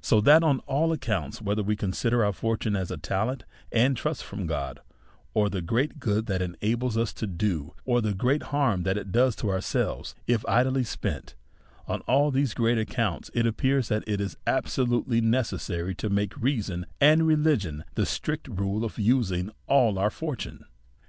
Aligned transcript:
So 0.00 0.20
that, 0.20 0.44
on 0.44 0.60
a!i 0.68 0.94
accounts, 0.94 1.42
whether 1.42 1.64
we 1.64 1.74
consider 1.74 2.24
our 2.24 2.32
fortune 2.32 2.76
as 2.76 2.92
a 2.92 2.96
talent 2.96 3.42
and 3.72 3.96
trust 3.96 4.22
from 4.22 4.46
God, 4.46 4.78
or 5.34 5.50
the 5.50 5.60
great 5.60 5.98
good 5.98 6.26
tliat 6.26 6.36
it 6.36 6.42
enables 6.62 6.96
us 6.96 7.12
to 7.14 7.26
do, 7.26 7.74
or 7.84 8.00
the 8.00 8.14
great 8.14 8.44
harm 8.54 8.84
that 8.84 8.96
it 8.96 9.10
does 9.10 9.34
to 9.34 9.50
ourselves, 9.50 10.14
if 10.28 10.44
idly 10.46 10.84
spent; 10.84 11.34
on 11.88 12.02
all 12.02 12.30
these 12.30 12.54
great 12.54 12.78
ac 12.78 12.86
counts, 12.94 13.32
it 13.34 13.46
appears 13.48 13.88
that 13.88 14.04
it 14.06 14.20
is 14.20 14.36
absolutely 14.46 15.20
necessary 15.20 15.92
to 15.96 16.08
make 16.08 16.40
reason 16.40 16.86
and 17.00 17.26
religion 17.26 17.82
the 17.96 18.06
strict 18.06 18.46
rule 18.46 18.84
of 18.84 18.96
using 18.96 19.50
all 19.66 19.98
our 19.98 20.10
fortune. 20.10 20.66